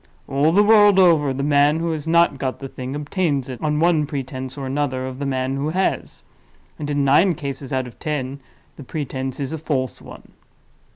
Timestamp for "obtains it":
2.95-3.61